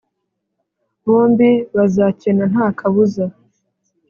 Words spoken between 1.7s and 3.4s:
bazakena nta kabuza